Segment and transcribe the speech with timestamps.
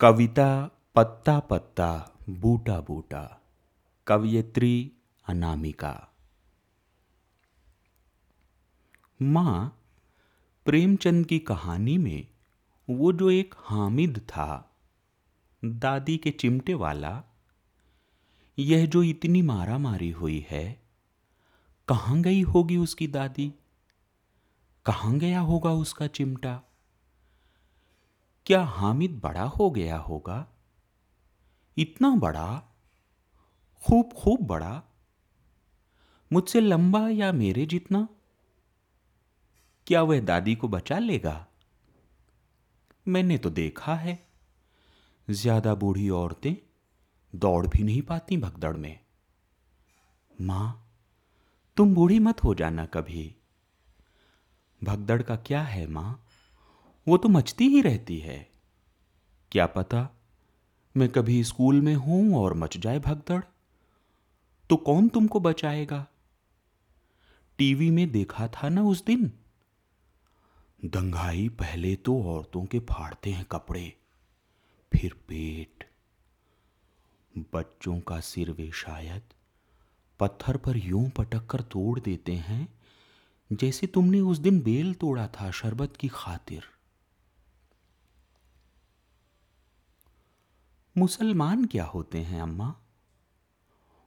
[0.00, 3.40] कविता पत्ता पत्ता, बूटा बूटा,
[4.06, 4.92] कवयित्री
[5.28, 6.08] अनामिका।
[9.22, 9.82] माँ,
[10.64, 12.26] प्रेमचंद की कहानी में
[12.90, 14.76] वो जो एक हामिद था,
[15.64, 17.22] दादी के चिमटे वाला,
[18.58, 20.82] यह जो इतनी मारा मारी हुई है,
[21.88, 23.54] कहाँ गई होगी उसकी दादी?
[24.86, 26.62] कहाँ गया होगा उसका चिमटा?
[28.50, 30.46] क्या हामिद बड़ा हो गया होगा?
[31.76, 32.62] इतना बड़ा?
[33.84, 34.82] खूब खूब बड़ा?
[36.32, 38.08] मुझसे लंबा या मेरे जितना?
[39.86, 41.46] क्या वह दादी को बचा लेगा?
[43.08, 44.26] मैंने तो देखा है।
[45.30, 46.56] ज़्यादा बूढ़ी औरतें
[47.34, 49.00] दौड़ भी नहीं पाती भगदड़ में।
[50.40, 50.90] माँ,
[51.76, 53.36] तुम बूढ़ी मत हो जाना कभी।
[54.84, 56.26] भगदड़ का क्या है माँ?
[57.06, 58.38] वो तो मचती ही रहती है।
[59.52, 60.08] क्या पता
[60.94, 63.40] मैं कभी स्कूल में हूँ और मच जाए भगदड़?
[64.70, 66.06] तो कौन तुमको बचाएगा?
[67.58, 69.30] टीवी में देखा था ना उस दिन?
[70.84, 73.92] दंगाई पहले तो औरतों के फाड़ते हैं कपड़े,
[74.92, 75.88] फिर पेट।
[77.54, 79.22] बच्चों का सिर वे शायद
[80.20, 82.66] पत्थर पर यूँ पटक कर तोड़ देते हैं,
[83.50, 86.62] जैसे तुमने उस दिन बेल तोड़ा था शरबत की खातिर।
[90.98, 92.76] मुसलमान क्या होते हैं, अम्मा?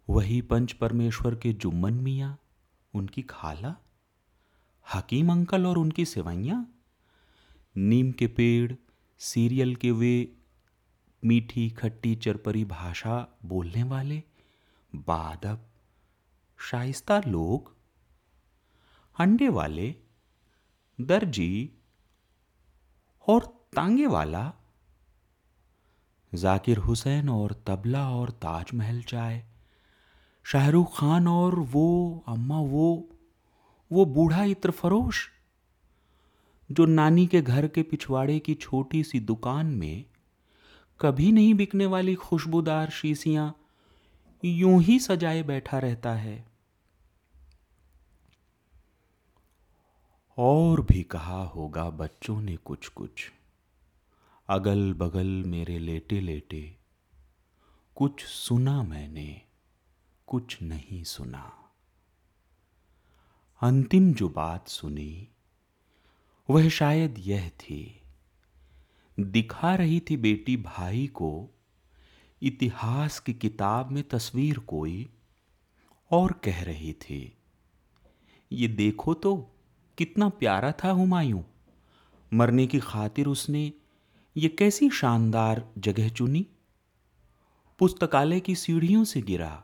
[0.10, 2.38] वही पंच परमेश्वर के जुम्मन मिया,
[2.94, 3.76] उनकी खाला,
[4.94, 6.66] हकीम अंकल और उनकी सेवैया?
[7.78, 8.74] नीम के पेड़,
[9.18, 10.38] सीरियल के वे,
[11.26, 14.24] मीठी खट्टी चरपरी भाषा बोलने वाले,
[14.96, 15.70] बादब,
[16.58, 17.76] शाइस्ता लोग?
[19.20, 19.96] अंडे वाले,
[21.02, 21.72] दर्जी,
[23.28, 24.54] और तांगे वाला
[26.36, 29.46] जाकिर हुसैन और तबला और ताजमहल चाय।
[30.44, 33.10] शाहरुख खान और वो, अम्मा वो
[33.92, 35.30] वो बूढ़ा इत्र फरोश,
[36.72, 40.06] जो नानी के घर के पिछवाड़े की छोटी सी दुकान में
[41.02, 43.56] कभी नहीं बिकने वाली खुशबूदार शीशियाँ
[44.46, 46.46] यूँ ही सजाए बैठा रहता है।
[50.38, 53.32] और भी कहा होगा बच्चों ने कुछ कुछ
[54.54, 56.78] अगल बगल मेरे लेटे लेटे
[57.96, 59.42] कुछ सुना मैंने,
[60.28, 61.72] कुछ नहीं सुना।
[63.62, 65.28] अंतिम जो बात सुनी,
[66.50, 68.02] वह शायद यह थी,
[69.20, 71.50] दिखा रही थी बेटी भाई को,
[72.42, 75.10] इतिहास की किताब में तस्वीर कोई,
[76.12, 77.38] और कह रही थी,
[78.52, 79.56] ये देखो तो
[79.98, 81.44] कितना प्यारा था हुमायूं।
[82.34, 83.74] मरने की खातिर उसने
[84.38, 86.48] ये कैसी शानदार जगह चुनी।
[87.80, 89.64] पुस्तकालय की सीढ़ियों से गिरा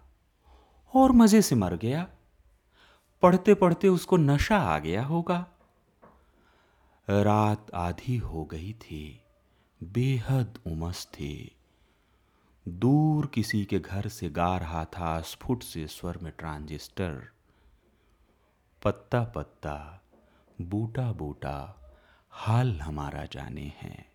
[0.93, 2.07] और मज़े से मर गया।
[3.21, 5.47] पढ़ते पढ़ते उसको नशा आ गया होगा।
[7.09, 9.21] रात आधी हो गई थी,
[9.83, 11.55] बेहद उमस थी।
[12.67, 17.29] दूर किसी के घर से गा रहा था स्फुट से स्वर में ट्रांजिस्टर।
[18.83, 20.01] पत्ता पत्ता
[20.61, 21.75] बूटा बूटा
[22.31, 24.08] हाल हमारा जाने हैं।